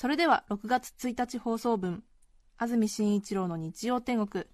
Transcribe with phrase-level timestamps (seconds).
[0.00, 2.04] それでは6月1日放送分
[2.56, 4.44] 安住紳一郎の日曜天国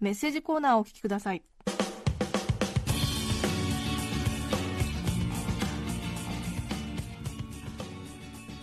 [0.00, 1.42] メッセージコーナーをお聞きください。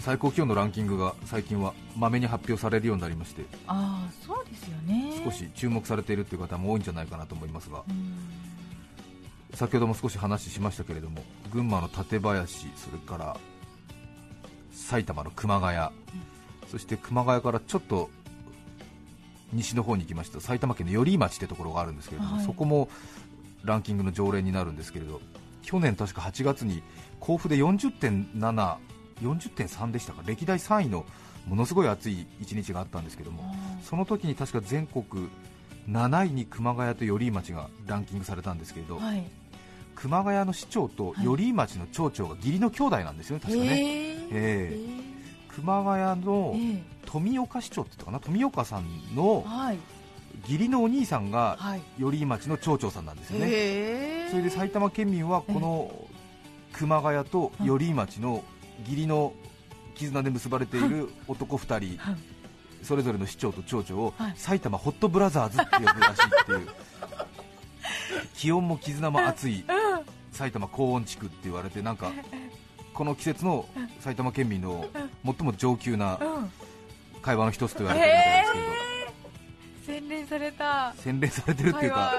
[0.02, 5.23] 最高気温のランキングが最近はまめに発表されるようになりましてああそうですよね。
[5.25, 9.57] 少し注目されているという方も多いんじゃないかなと思いますがうん。
[9.57, 13.35] 先ほども少し話しましたけれども群馬の館林それから
[14.89, 15.77] 埼玉の熊谷。
[16.71, 18.09] そして熊谷からちょっと
[19.53, 20.41] 西の方に行きました。
[20.41, 22.45] 埼玉県の寄居町ってところがあるんですけれども、はい。
[22.45, 22.89] そこも
[23.63, 25.22] ランキングの常連になるんですけれど
[25.61, 26.81] 去年確か8月に
[27.19, 28.78] 甲府で40.7
[29.22, 30.23] 40.3でしたか？
[30.25, 31.06] 歴代3位の
[31.45, 33.44] ものすごい暑い一日があったんですけども
[33.83, 35.30] その時に確か全国
[35.88, 39.23] 7位に熊谷と寄居町がランキングされたんですけれど、はい
[40.02, 41.25] 熊谷の市長とはい。
[41.25, 43.67] 寄居町の町長が義理の兄弟なんですよね、確かね。
[43.67, 44.28] へええ。
[44.31, 44.80] え
[45.50, 49.78] 熊谷のえ富岡市長って言ったかな、富岡さんのはい。
[50.44, 51.81] 義理のお兄さんがはい。
[51.97, 54.28] 寄居町の町長さんなんですよね。
[54.30, 55.91] それで埼玉県民はこの
[56.72, 58.44] 熊谷と寄居町の
[58.86, 59.34] 義理の
[59.95, 62.16] 絆で結ばれている男2人、はい。
[62.84, 64.34] それぞれの市長と町長をはい。
[64.38, 66.67] 埼玉ホットブラザーズって呼ぶらしいっていう、
[68.36, 69.66] 気温も絆も熱い
[70.39, 72.13] 埼玉高温地区って言われて、なんか
[72.95, 73.67] この季節の
[73.99, 74.87] 埼玉県民の
[75.25, 76.51] 最も上級なうん。
[77.21, 80.93] 会話の一つと言われてるみたいですけど、洗練された。
[80.93, 82.13] 洗練されてるっていうか、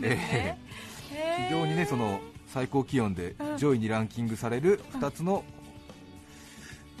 [0.00, 0.08] ね。
[0.08, 0.56] え
[1.12, 5.42] へえ非常にねその最高気温で上位にランキングされる2つの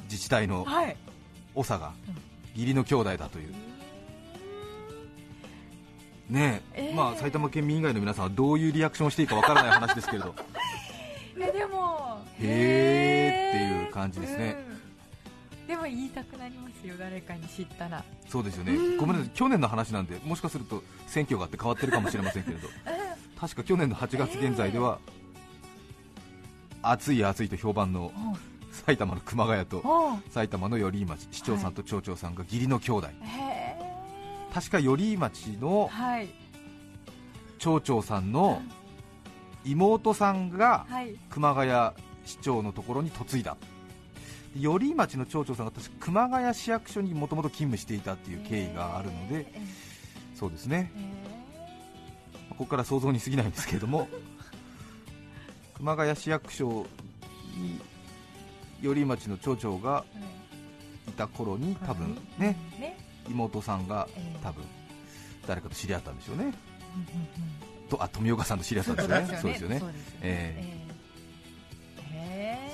[0.04, 0.96] 自治体のはい。
[1.54, 1.92] 長が
[2.56, 3.54] 義理の兄弟だという。
[6.28, 6.94] ねええー。
[6.94, 10.34] まあ、埼玉県民以外の皆さんはどういうリアクションをしていいかわからない話ですけれど。
[11.38, 12.24] えでも。
[12.40, 14.56] へーっていう感じですね。
[15.64, 15.66] うん。
[15.68, 18.04] でも言いたくなりますよ誰かに知ったら。
[18.28, 18.96] そうですよね、うん。
[18.96, 19.30] ごめんなさい。
[19.34, 22.68] 去年の話なんでもしかすると選挙があって変わってるかもしれませんけれど。
[23.38, 24.98] 確か去年の8月現在では、
[26.82, 28.10] 暑い暑いと評判の
[28.72, 29.82] 埼玉の熊谷と
[30.30, 33.08] 埼玉の寄居町市長さんと町長さんが義理の兄弟、
[34.56, 36.28] 確か寄居町のはい。
[37.58, 38.62] 町長さんの
[39.66, 41.14] 妹さんがはい。
[41.28, 41.70] 熊谷
[42.24, 43.58] 市長のところに嫁いだ。
[44.58, 49.46] 寄居町の町長さんが確か熊谷市役所にもともと勤務していたっていう経緯があるので、へ
[50.34, 50.90] そうですね。
[50.96, 54.08] えここから想像に過ぎないんですけれども
[55.76, 56.86] 熊谷市役所
[57.58, 57.78] に
[58.80, 60.06] 寄居町の町長が
[61.06, 64.38] いた頃に多分ねね妹さんがええ。
[64.42, 64.64] 多分
[65.46, 66.52] 誰かと知り合ったんでしょうね。
[67.88, 69.26] とあ富岡さんと知り合ったんですよね。
[69.40, 69.82] そうですよね。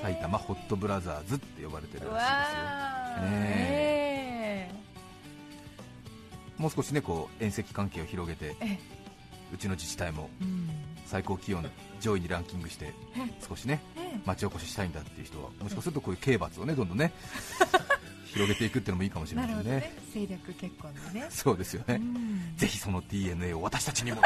[0.01, 2.23] 埼玉ホットブラザーズって呼ばれてるうらし
[3.19, 4.77] いですよ。
[6.59, 8.79] もう少しねこう縁石関係を広げてえ
[9.53, 10.31] うちの自治体も
[11.07, 11.69] 最高気温
[12.01, 12.93] 上位にランキングして
[13.47, 14.03] 少しねえ。
[14.25, 17.13] 町おこししたいんだっていう人はもしかするとこういう刑罰をねどんどんね
[18.33, 19.63] 広げていくっていうのもいいかもしれませんね。
[19.65, 19.93] ね。
[20.07, 21.27] 政略結婚でね。
[21.31, 22.57] そうですよね、うん。
[22.57, 24.21] ぜひその DNA を私たちにも。
[24.21, 24.23] ね。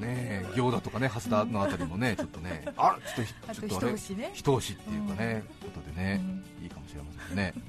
[0.00, 3.94] え行田とかね蓮田のあたりもねちょっとね あちょっあととちょっとあれ？
[3.94, 4.30] 一押しね。
[4.34, 6.20] しっていうかね、ことでね、
[6.62, 7.54] いいかもしれませんね。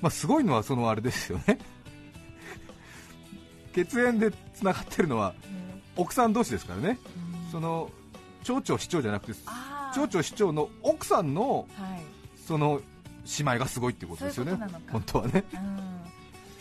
[0.00, 1.58] まあすごいのはそのあれですよね。
[3.72, 5.34] 血縁でつながってるのは
[5.96, 6.98] 奥さん同士ですからね。
[7.50, 7.90] その
[8.42, 9.32] 町長市長じゃなくて
[9.94, 12.00] 町長市長の奥さんのはい。
[12.46, 12.80] その
[13.38, 14.58] 姉妹がすごいってことですよね。
[14.90, 15.44] 本当はね。
[15.54, 15.80] うん。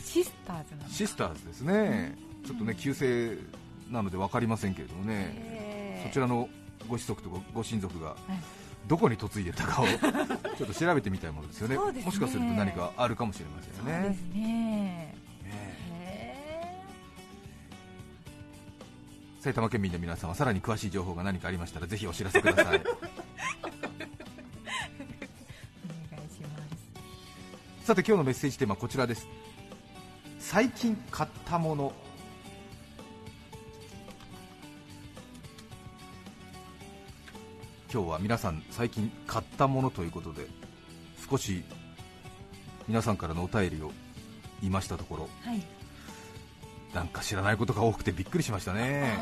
[0.04, 0.90] シスターズなのか。
[0.90, 2.18] シスターズですね。
[2.46, 3.38] ちょっとね旧姓
[3.90, 6.04] なので分かりませんけれどもね。
[6.08, 6.50] そちらの
[6.88, 8.18] ご子息とごご親族がはい。
[8.88, 9.86] どこに嫁いでたかを
[10.58, 11.76] ちょっと調べてみたいものですよね。
[11.94, 12.04] ね。
[12.04, 15.11] もしかすると何かあるかもしれませんよね
[19.42, 22.80] 埼玉県民の皆さんはさらに詳しい情報が何かありましたらぜひお知らせください。
[22.80, 22.92] ー お
[26.16, 26.48] 願いしま
[27.82, 27.86] す。
[27.86, 29.28] さて今日のメッセージテーマはこちらです。
[30.38, 31.92] 最近買ったもの。
[37.92, 40.46] 今日は皆さん最近買ったものということで
[41.30, 41.64] 少し
[42.88, 43.92] 皆さんからのお便りを
[44.62, 45.30] 言いましたところ。
[45.42, 45.81] はい
[46.94, 49.18] なんか知らないことが多くてびっくりしましたね。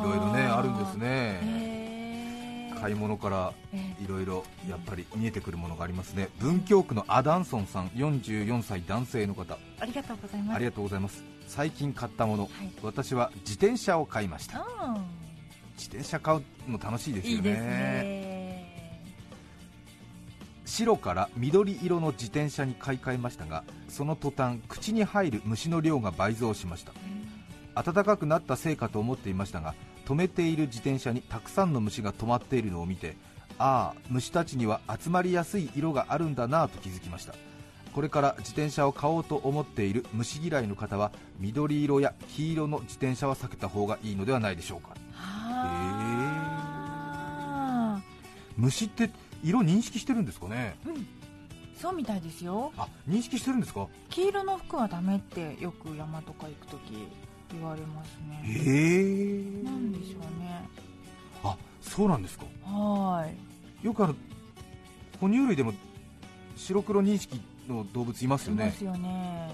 [0.00, 2.74] いろいろねあるんですね。
[2.80, 6.28] 買い物からえいろいろやっぱり見えてくるものがありますね。
[6.38, 9.56] 文京区のアダンソンさん44歳男性の方。
[9.80, 10.56] ありがとうございます。
[10.56, 11.22] ありがとうございます。
[11.46, 12.70] 最近買ったもの、はい。
[12.82, 14.58] 私は自転車を買いました。
[14.58, 14.96] あ
[15.76, 17.50] 自転車買うの楽しいですよね。
[17.50, 18.44] ーいいね。
[20.66, 26.92] 白から緑色の自転車に買い替えましたがその途端口に入る虫の量が倍増しました
[27.74, 29.74] 暖かくなったせいかと思っていましたが
[30.06, 33.16] 止めている自転車にたくさんの虫が止まっているのを見て
[33.58, 37.34] ああ虫たちには集まりやすい色があるんだなぁと気づきました。
[37.92, 44.96] これから自転車を買おうと思っている虫嫌いの方は緑色や黄色の自転車は避けた方がいいのではないでしょうか。
[45.12, 46.02] は
[48.56, 49.10] 虫って
[49.44, 50.76] 色認識してるんですかね？
[50.84, 51.06] ーうん。
[51.80, 52.72] そうみたいですよ。
[52.76, 53.86] あ認識してるんですか？
[54.10, 57.06] 黄色の服はダメってよく山とか行くとき
[57.52, 60.68] 言われますへねえなんでしょうね。
[61.42, 62.44] あそうなんですか。
[62.64, 63.86] はーい。
[63.86, 64.14] よくあの
[65.20, 65.72] 哺乳類でも
[66.56, 68.64] 白黒認識の動物いますよね。
[68.64, 69.52] いますよね。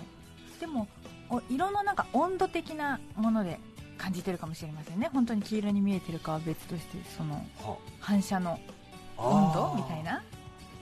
[0.60, 0.86] でも
[1.28, 3.58] お色のなんか温度的なもので
[3.98, 5.10] 感じてるかもしれませんね。
[5.12, 7.76] 本当に黄色に見えてるかは別としてそのは。
[8.00, 8.58] 反射の
[9.18, 10.22] あ温度みたいな。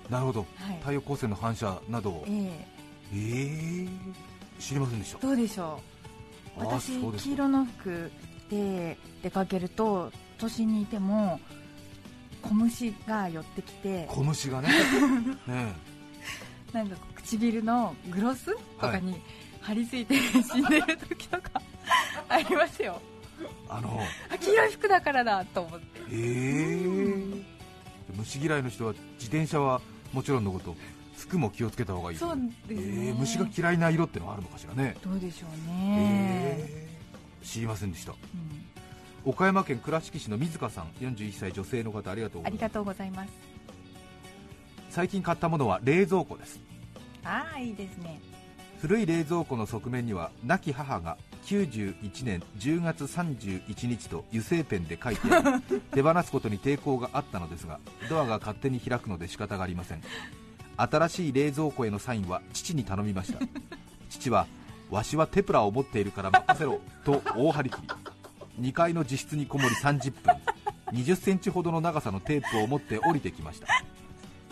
[0.08, 0.40] なるほど。
[0.56, 0.78] はい。
[0.80, 2.24] 太陽光線の反射などを。
[2.26, 2.64] え
[3.12, 3.14] え。
[3.14, 3.88] ー、
[4.58, 5.18] 知りませんでした。
[5.18, 5.97] えどうでしょう
[6.58, 8.10] 私黄色の服
[8.50, 11.40] で出かけると都心にいても
[12.42, 14.68] 小虫が寄ってきて小虫がね。
[15.46, 15.74] ね
[16.72, 19.20] なんか唇のグロスとかに
[19.62, 21.60] 張り付いて死んでる時とか
[22.28, 23.00] ありますよ。
[23.40, 24.00] えあの
[24.30, 25.86] あ黄色い服だからだと思って。
[26.10, 27.44] えー、
[28.16, 29.80] 虫嫌いの人は自転車は
[30.12, 30.76] もちろんのこと
[31.18, 32.36] 服も気をつけた方がいいそう
[32.68, 34.96] ですえね、ー、虫が嫌いな色ってのはあるのかしらね。
[35.02, 38.12] どうでしょうえね、ー、知りませんでした。
[38.12, 38.68] うん
[39.24, 42.50] 岡山県倉敷市の水香さん41歳女性の方ありがとうございます。
[42.50, 43.30] ありがとうございます。
[44.90, 46.60] 最近買ったものは冷蔵庫です。
[47.24, 48.20] ああいいですね。
[48.80, 60.02] 古い冷蔵庫の側面には亡き母が91年10月31日と油性ペンで書いてあり 手放すことに抵抗があったのですがドアが勝手に開くので仕方がありません
[60.78, 63.40] 新しい冷蔵庫へのサインは父に頼みました。
[64.08, 64.46] 父は
[64.90, 68.68] わしはテプラを持っているから任せろと大張り切り。
[68.70, 70.34] 2階の自室にこもり30分
[70.92, 73.66] 20センチほどの長さのテープを持って降りてきました。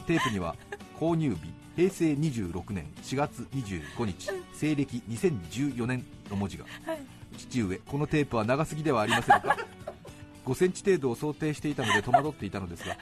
[0.06, 0.54] テープには
[0.98, 6.64] 購入日平成26年4月25日西暦2014年の文字が、
[7.36, 9.56] 父上このテープは長すぎではありませんか
[10.46, 12.96] ？5センチ程度を想定していたので戸惑っていたのですが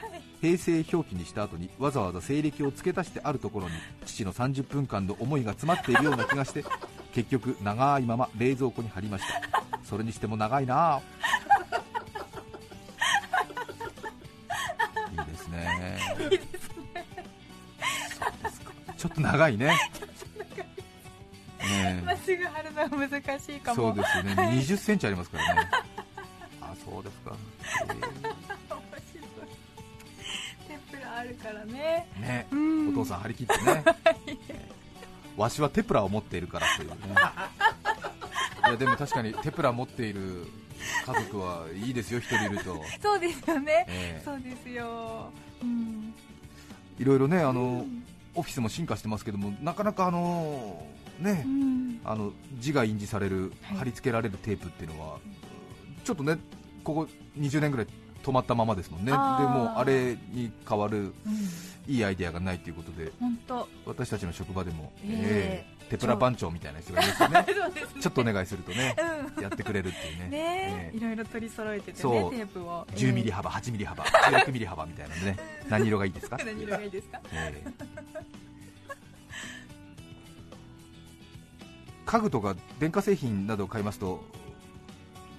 [0.45, 3.73] 平成表記にした後にわざわざ西暦を付け足してあるところに
[4.05, 6.63] 父の30分間の思いが詰まっているような気がして
[7.15, 9.41] 結局長いまま冷蔵庫に貼りました。
[9.83, 11.01] それにしても長いなあ。
[15.11, 15.99] いいですね。
[16.19, 17.05] いいですね。
[18.19, 18.71] そうですか。
[18.97, 19.75] ちょっと長いね。
[21.57, 23.75] ねまっすぐ貼るのは難しいかも。
[23.75, 25.69] そうですよね、20センチありますからね。
[26.61, 27.35] あそうですか、
[27.87, 28.54] 面白
[31.15, 32.07] あるからね。
[32.17, 32.47] えーね。
[32.51, 32.89] うん。
[32.89, 33.83] お父さん張り切ってね、
[35.37, 36.95] わしはテプラを持っているからというね。
[38.67, 40.47] いやでも確かにテプラ持っている
[41.05, 43.85] 家族はいいですよ一人いると、そうですよね。
[43.87, 45.31] えそうですよ。
[45.61, 46.13] うん。
[46.99, 47.85] ーいろいろねあの
[48.33, 50.85] オフィスも進化してますけどもなかなかあの
[51.19, 52.01] ね、うん。
[52.03, 53.77] あの字が印字される、はい。
[53.77, 55.19] 貼り付けられるテープっていうのは、
[56.03, 56.37] ちょっとね、
[56.83, 57.07] ここ
[57.37, 57.87] 20年ぐらい
[58.25, 61.13] 止まったままですもんね、でもうあれに代わるうん。
[61.87, 63.67] いいアイデアがないということで、本当。
[63.85, 67.69] 私たちの職場でも、ええーテプラ番長みたいな人がいますよね、そう。
[67.71, 68.01] ですね。
[68.01, 68.95] ちょっとお願いするとね、
[69.37, 69.43] うん。
[69.43, 72.31] やってくれるっていうね、いろいろ取り揃えててねそう。
[72.31, 72.87] テープを。
[72.91, 72.95] ー。
[72.97, 75.37] 10ミリ幅、8ミリ幅、16ミリ幅みたいなね、
[75.69, 76.37] 何色がいいですか？
[76.39, 77.21] えー何色がいいですか？
[77.33, 77.85] えー。
[82.05, 84.23] 家具とか電化製品などを買いますと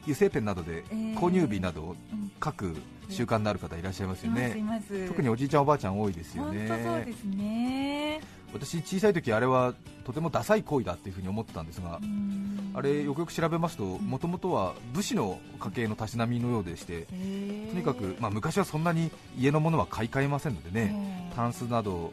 [0.07, 1.17] 油性ペンなどでえー。
[1.17, 2.31] 購入日などをうん。
[2.43, 2.77] 書く
[3.09, 5.09] 習慣のある方いらっしゃいますよいますいねます。
[5.09, 8.21] 特におじいちゃんおばあちゃん多いですよ本ね当そうですね。
[8.53, 12.73] 私小さい時あれはとてもダサい行為だっていうふうに思ってたんですがうん。
[12.75, 20.95] あれよくよく調べますともともとは武士の家系のたしなみのようでしてとにかく、まあ、昔はそんなに家のものは買い替えませんのでね、
[21.31, 22.13] えータンスなど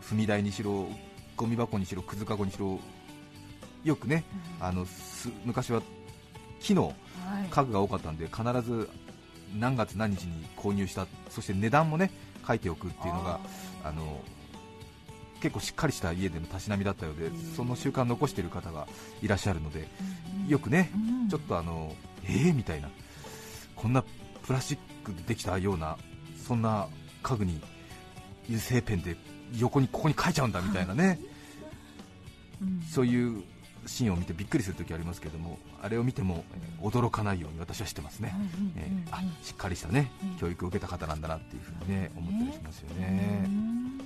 [0.00, 0.86] 踏み台にしろ
[1.36, 2.78] ゴミ箱にしろくずかごにしろ
[3.84, 4.24] よくね
[4.60, 4.66] うん。
[4.66, 5.82] あのす昔は
[6.62, 7.48] 木のはい。
[7.50, 8.88] 家具が多かったんで必ず
[9.58, 12.10] 何月何日に購入したそして値段もね
[12.46, 13.38] 書いておくっていうのが
[13.84, 14.20] あの
[15.40, 18.86] 結構しっかりした家でのたしなみだったようでその習慣残している方が
[19.22, 19.88] いらっしゃるので
[20.48, 21.28] よくねうん。
[21.28, 22.54] ちょっとあのえー？
[22.54, 22.88] みたいな
[23.76, 24.02] こんな
[24.46, 25.96] プラスチックでできたような
[26.46, 26.86] そんな
[27.22, 27.60] 家具に
[28.46, 29.16] 油性ペンで
[29.58, 31.20] 横にここに書いちゃうんだみたいなね。
[32.60, 32.82] うん。
[32.90, 33.42] そういう
[33.86, 38.34] シーンを見てびっくりするときありますけどもあれを見てもえー驚かないように私はしてますね、
[38.76, 40.36] えーあしっかりしたねうん。
[40.38, 43.98] 教育を受けた方なんだなっていうふうにね思ったりしますようねん。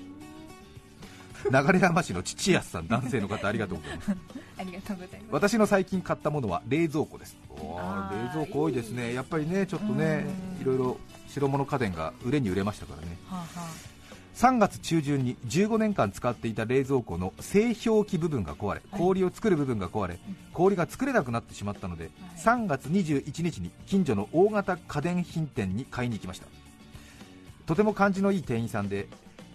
[1.72, 4.10] 流山市の父安さん男性の方ありがとうございます。
[4.58, 5.32] ありがとうございます。
[5.32, 7.36] 私の最近買ったものは冷蔵庫です。
[7.50, 7.78] お
[8.10, 9.12] 冷蔵庫多いですね。
[9.14, 10.62] やっぱりねちょっとねうん。
[10.62, 13.16] いろいろ白物家電が売れに売れましたからね。
[13.28, 13.68] はあは
[14.36, 20.18] 3月中旬に15年間使っていた冷蔵庫の製氷機部分が壊れ氷を作る部分が壊れ
[20.52, 26.46] 氷が作れなくなってしまったので3月21日に近所の大型家電品店に買いに行きました。
[27.64, 29.08] とても感じのいい店員さんで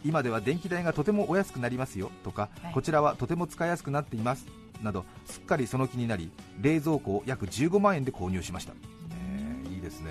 [0.03, 2.73] 今では電気代がとてもお安くなりますよとか、はい。
[2.73, 4.47] こちらはとても使いやすくなっています
[4.81, 8.73] などすっかりその気になり冷蔵庫を約15万円で購入しました、
[9.11, 9.75] えー。
[9.75, 10.09] いいですね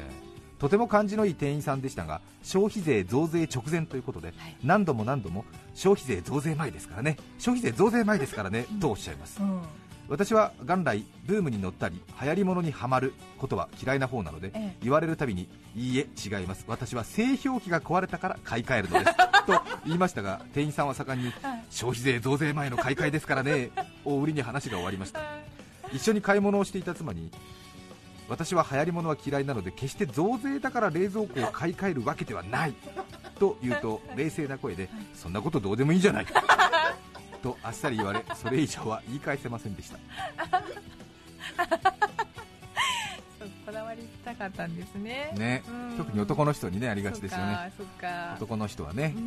[0.61, 4.57] とても感じのいい店員さんでしたが消費税増税直前ということで、はい。
[4.63, 7.17] 何度も何度も消費税増税前ですからね。
[7.39, 9.41] 消費税増税前ですからね、とおっしゃいます。
[9.41, 9.63] うん。
[10.11, 14.77] 私は元来ブームに乗ったり流行り物にはまることは嫌いな方なので、ええ。
[14.83, 16.67] 言われるたびにいいえ違います。
[16.69, 19.17] 私は製氷機が壊れたから買い替えるのです。
[19.47, 21.33] と言いましたが店員さんは盛んに
[21.71, 23.71] 消費税増税前の買い替えですからね
[24.05, 25.21] を売りに話が終わりました。
[25.91, 27.31] 一緒に買い物をしていた妻に
[28.31, 32.75] 私は流行り物は嫌いなので決して増税だから冷蔵庫を買い替えるわけではない。
[33.41, 36.27] と言うと冷静な声でそんなことどうでもいいんじゃない。
[37.43, 39.99] とあっさり言われそれ以上は言い返せませんでした。
[43.67, 45.33] こだわりたかったんですね。
[45.37, 45.63] ね。
[45.69, 45.97] うん。
[45.97, 47.73] 特に男の人にねありがちですよね。
[48.37, 49.25] 男の人はねううん。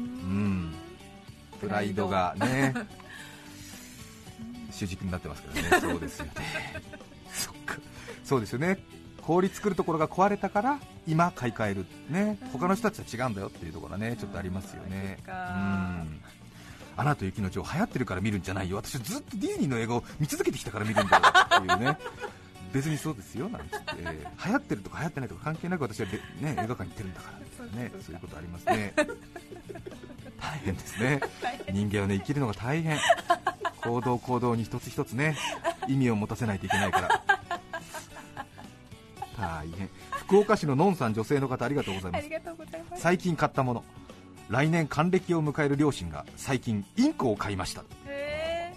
[0.69, 0.75] ん
[1.59, 2.73] プライドがね。
[4.71, 5.81] 主軸になってますからね。
[5.81, 6.31] そうですよね
[8.23, 8.77] そうですよね。
[9.21, 11.85] 氷作るところが壊れたから今買い替える。
[12.09, 12.37] ね。
[12.51, 15.17] 他の人たちは違うんだよっていうところがねちょっとありますよね。
[15.27, 16.21] うん。
[16.95, 18.77] アナと雪の女王流行ってるから見るんじゃないよ。
[18.77, 21.97] 私ずっとディズニーの映画を見続けてきたから見るんだよっていうね。
[22.73, 24.01] 別にそうですよなんつって。
[24.01, 27.39] 流行ってるとか流行ってないとか関係なく私はで、ね、映画館に行ってるんだから
[27.81, 28.93] ねそういうことありますね。
[30.41, 31.21] 大変ですね。
[31.71, 32.99] 人間はね生きるのが大変。
[33.83, 35.35] 行動行動に一つ一つね
[35.87, 37.23] 意味を持たせないといけないから
[39.37, 39.89] 大変。
[40.11, 42.29] 福岡市ののんさん女性の方ありがとうございます。
[42.95, 43.83] 最近買ったもの。
[44.49, 47.83] 来年還暦を迎える両親が最近インコを買いました。
[48.07, 48.73] へ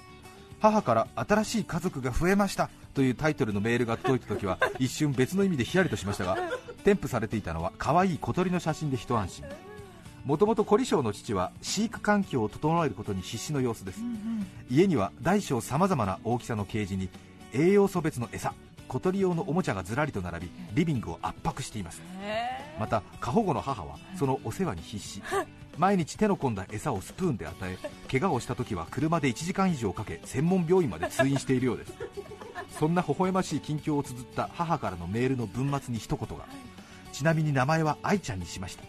[0.60, 2.70] 母から新しい家族が増えました。
[2.94, 6.38] というタイトルのメールが届いた時は 一瞬別の意味でヒヤリとしましたが
[6.82, 9.44] 添付されていたのは可愛い小鳥の写真で一安心
[10.24, 14.00] もともと凝り性の父は飼育環境を整えることに必死の様子です。
[14.68, 17.08] 家には大小さまざまな大きさのケージに
[17.52, 18.52] 栄養素別の餌
[18.88, 22.02] 小鳥用のおもちゃがずらりと並びリビングを圧迫しています。
[22.78, 25.22] また過保護の母はそのお世話に必死。
[25.78, 27.78] 毎日手の込んだ餌をスプーンで与え
[28.10, 31.92] 怪我をした時は車で1時間以上かけ専門病院まで通院しているようです。
[32.78, 36.44] そんな微笑ましい近況を綴った母からのメールの文末に一言が。
[37.12, 38.84] ちなみに名前は愛ちゃんにしました。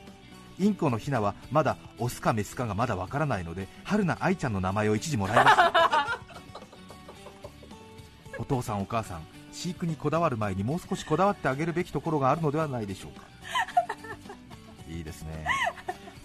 [0.59, 6.19] インコのヒナはまだオスかメスかがまだわからないので春菜愛ちゃんの名前を一時もらいました。
[8.39, 13.25] お父さんお母さん飼育にこだわる前にもう少しこだわってあげるべきところがあるのではないでしょうか。
[14.87, 15.45] いいですね。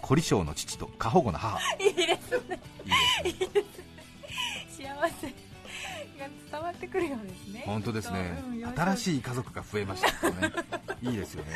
[0.01, 1.57] 凝り性の父と過保護な母。
[1.79, 2.59] ーいいですね。
[3.25, 3.63] いいですね。
[4.69, 4.83] 幸
[5.19, 5.27] せ
[6.19, 7.63] が伝わってくるようですね。
[7.65, 8.43] 本当ですね。
[8.47, 10.51] うん新しい家族が増えましたね。
[11.01, 11.51] いいですよね。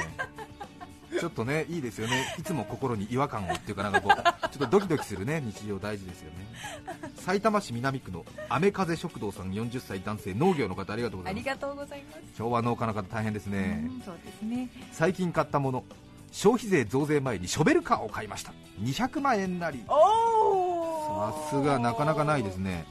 [1.19, 2.35] ちょっとねいいですよね。
[2.39, 5.41] いつも心に違和感をっていうかなんかこうちょっとドキドキするね。
[5.41, 6.96] 日常大事ですよね
[7.27, 11.49] 埼玉市南区の雨風食堂さん40歳男性農業の方ありがとうございます。
[11.49, 12.19] ありがとうございます。
[12.37, 13.85] 昭和農家の方大変ですね。
[13.85, 14.69] うんそうですね。
[14.93, 15.83] 最近買ったもの
[16.31, 18.53] 消費税増税前にショベルカーを買いました。
[18.81, 19.83] 200万円なり。
[19.89, 22.85] おさすがなかなかないですね。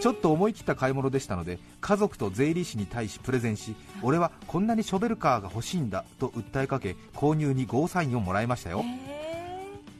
[0.00, 8.84] ちょっと思い切った買い物でしたので家族と税理士に対しプレゼンし俺はこんなにショベルカーが欲しいんだと訴えかけ購入にゴーサインをもらいましたよ。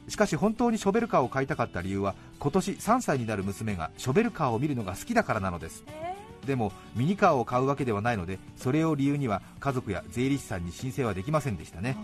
[0.09, 5.83] しかし本当にショベルカーを買いたかった理由は今年3歳になる娘がショベルカーを見るのが好きだからなのです。
[6.45, 11.97] でもミニカーを買うわけではないのでそれを理由には家族や税理士さんに申請はできませんでしたね。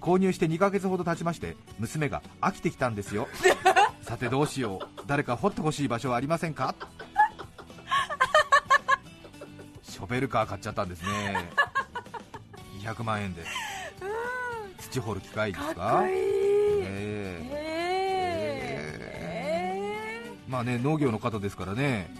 [0.00, 3.26] 購入して2ヶ月ほど経ちまして娘が飽きてきたんですよ。
[4.02, 4.86] さてどうしよう。
[5.06, 6.74] 誰か掘ってほしい場所はありませんか？
[9.82, 11.50] ショベルカー買っちゃったんですね。
[12.84, 13.42] 200万円で。
[14.78, 16.16] 土掘る機械ですかかっこいいえ
[17.42, 17.48] ええ
[20.48, 22.10] まあね農業の方ですからね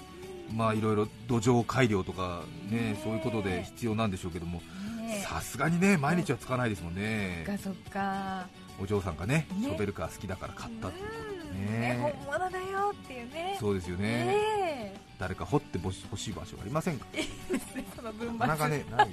[0.54, 4.60] まあいろいろ土壌改良とかねそういうことで必要なんでしょうけども
[5.06, 5.24] ね。
[5.26, 7.44] さすがにね毎日はつかないですもんね。
[7.46, 8.46] そっかそっか。
[8.80, 9.62] お嬢さんがねね。
[9.62, 12.14] ショベルカー好きだから買ったっていうことでうんね。
[12.26, 13.56] 本物だよっていうね。
[13.58, 14.04] そうですよね。
[14.26, 15.00] ね。
[15.18, 17.06] 誰か掘ってほし欲しい場所ありませんか？
[18.38, 19.08] なかなかねない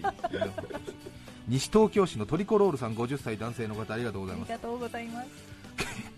[1.47, 4.49] 西東京市のトリコロールさん50歳男性の方ありがとうございます。
[4.53, 5.27] ありがとうございます。
[5.29, 5.54] 結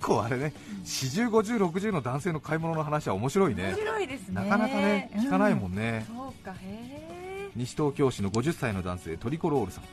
[0.08, 0.54] 構あれね
[0.86, 3.64] 405060の男性の買い物の話は面白いね。
[3.68, 4.36] 面白いですね。
[4.36, 7.08] なかなかね聞かないもんね、うんそうかへえ
[7.56, 9.84] 西東京市の50歳の男性トリコロールさん。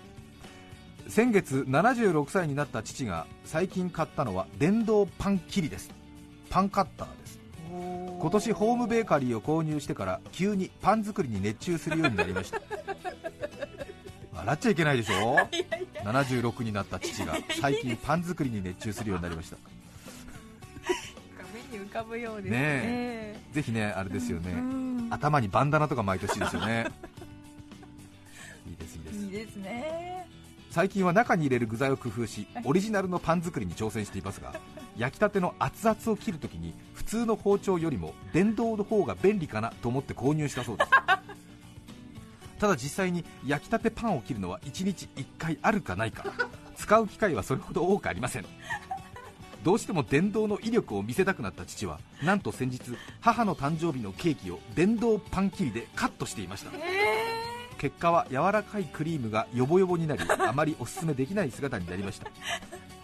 [1.08, 5.90] 先月76歳になった父が最近買ったのは電動パン切りです。
[6.48, 7.40] パンカッターです。
[8.20, 12.60] 今年ホームベーカリーを購入してから急にパン作りに熱中するようになりました。
[14.32, 15.36] 笑っちゃいけないでしょ
[16.04, 19.56] ？76になった父が最近パン作りに熱中するようになりました
[21.94, 22.58] かぶようですね。
[22.58, 26.86] ねぜひねあれですよね、うん頭にバンダナとか巻いてほしいですよね。
[28.66, 29.18] いいですいいです。
[29.18, 30.26] いいですね。
[30.70, 34.54] 最近は中に入れる具材を工夫しオリジナルのパン作りに挑戦していますが
[34.96, 40.90] 焼きたての熱々を切るときに普通の包丁よりも電動の方が便利かなと思って購入したそうです。
[42.58, 46.24] ただ実際に焼きたてパンを切るのは1日1回あるかないか。
[46.76, 48.46] 使う機会はそれほど多くありません
[49.64, 52.82] どうしても電動の威力を見せたくなった父はなんと先日
[53.20, 56.70] 母の誕生日のケーキを電動パン切りでカットしていました。
[57.78, 62.30] 結果は柔らかいクリームがヨボヨボになりあまりおすすめできない姿になりました。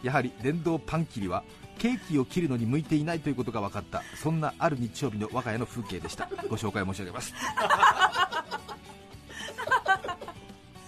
[0.02, 1.44] やはり電動パン切りは
[1.78, 6.28] ケーキを切るのに向いていないということが分かったそんなある日曜日の我が家の風景でした。
[6.50, 7.32] ご紹介申し上げます。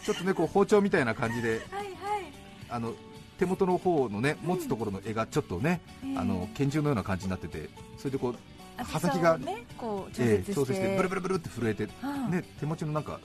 [0.04, 1.94] ちょっとねこう包丁みたいな感じではいはい。
[2.68, 2.94] あの
[3.42, 6.16] 手元の方のね持つところの絵がちょっとね、ええ。
[6.16, 7.68] あの拳銃のような感じになってて
[7.98, 8.36] それでこう
[8.78, 11.90] あ刃先がねこう調え節して,、え調整してブルブルブルって震えて、は
[12.28, 12.30] あ。
[12.30, 13.18] ね、手持ちのなんか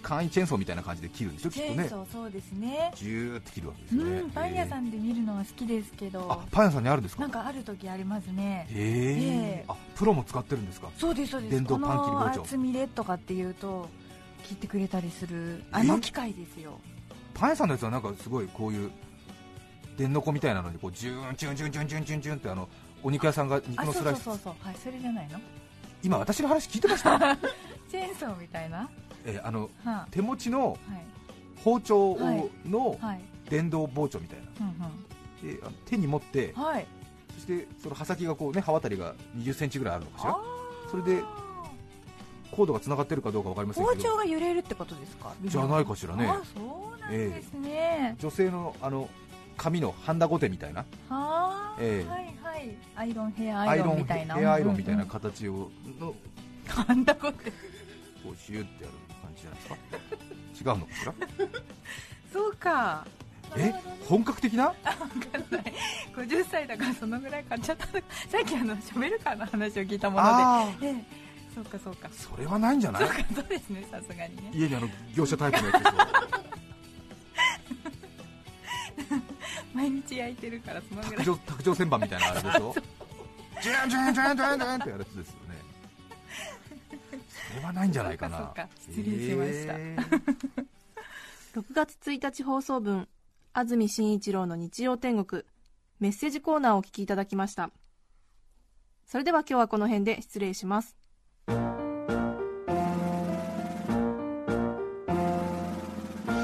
[0.00, 1.50] 簡易チェーンソーみたいな感じで切るんでしょ？
[1.50, 1.90] きっとね。
[2.10, 2.90] そうですね。
[2.94, 6.26] ジューって切るわけですね、んパン屋さえんで見るのは好きですけえど。
[6.32, 7.20] あパン屋さんにあるんですか？
[7.22, 8.66] なんかある時ありますね。
[8.70, 8.80] へえ。
[8.80, 9.64] ええ。
[9.68, 10.88] あプロも使ってるんですか？
[10.96, 11.50] そうですそうです。
[11.50, 12.42] 電動パン切り包丁。
[12.42, 13.90] 厚みでとかっていうと
[14.44, 16.78] 切ってくれたりするあの機械ですよ。
[17.34, 18.90] パン屋さんのやつはなんかすごいこういう
[19.98, 22.68] 電の子みたいなのにこうジューンジュンジュンジュンジュンジュンジュンってあの
[23.02, 24.22] お肉屋さんが肉のスライス。
[24.22, 25.38] そうそうそうはいそれじゃないの？
[26.02, 27.18] 今私の話聞いてました、
[27.90, 28.88] チェーンソーみたいな？
[29.26, 31.60] えーあのは手持ちのい。
[31.64, 32.16] 包丁
[32.64, 33.20] のはい。
[33.50, 34.66] 電動包丁みたいな。
[34.66, 34.78] うん
[35.50, 36.86] であの手に持ってうんはい。
[37.34, 40.30] そしてその刃先がこうね刃渡りが20センチぐらいあるのかしら？
[40.32, 40.40] あ
[40.90, 41.22] それで
[42.50, 44.02] コードがつながってるかどうかわかりません包けど。
[44.04, 45.32] 丁が揺れるってことですか？
[45.44, 46.26] じゃないかしらね。
[46.28, 49.08] あそうなんですね、女性のあの
[49.58, 50.80] 紙のハンダゴテみたいな。
[50.80, 52.08] はあ、ええ。
[52.10, 52.70] はいはい。
[52.96, 54.34] アイロンヘアアイロンみたいな。
[54.36, 56.08] ヘアアイロンみたいなうん形をの。
[56.10, 56.14] うん
[56.88, 57.32] なんだこう
[58.36, 60.72] シューってやる感じじゃないですか？
[60.72, 61.14] 違うのかしら？
[62.32, 63.06] そうか。
[63.56, 63.72] え？
[64.06, 64.66] 本格的な？
[64.66, 65.06] わかん
[65.50, 65.72] ない。
[66.14, 67.86] 50歳だからそのぐらい買っちゃった。
[67.86, 67.92] の
[68.30, 71.04] さっきあのショベルカーの話を聞いたものあでええ。
[71.54, 72.08] そうかそうか。
[72.08, 73.02] あそれはないんじゃない？
[73.06, 74.50] そうかそうですねさすがにね。
[74.52, 76.37] 家にあの業者タイプのやつ
[80.18, 81.16] 焼いてるからそのぐらい。
[81.16, 82.74] 卓上卓上旋盤みたいなあれでしょ？
[83.62, 85.56] ジュンジュンジュンジュンジュンってやるやつですよね。
[87.50, 88.38] それはないんじゃないかな。
[88.38, 89.00] そうかそうか。
[89.00, 89.74] 失礼しました。
[89.76, 90.64] えー
[91.54, 93.08] 6月1日放送分
[93.52, 95.42] 安住紳一郎の日曜天国
[95.98, 97.70] メッセージコーナーをお聞きいただきました。
[99.06, 100.96] それでは今日はこの辺で失礼します。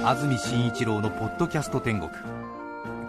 [0.04, 2.10] 安住紳一郎のポッドキャスト天国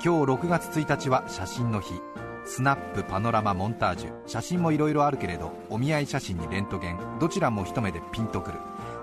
[0.06, 2.00] 今日6月1日は写真の日。
[2.46, 4.14] スナップパノラマモンタージュ。
[4.28, 7.00] 写真もいろいろあるけれどお見合い写真にレントゲン。
[7.20, 8.60] どちらも一目でピンとくる。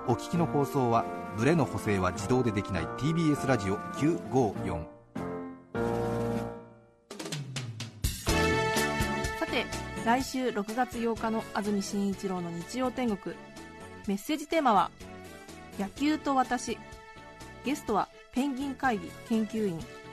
[0.07, 1.05] お聞きの放送は
[1.37, 2.85] ブレの補正は自動でできない。
[2.85, 4.85] TBS ラジオ954
[9.41, 9.67] さて
[10.05, 13.35] 来週6月8日の安住紳一郎の日曜天国。
[14.07, 14.93] メッセージテーマは
[15.81, 16.79] 「野球と私」
[17.67, 19.81] ゲストはペンギン会議研究員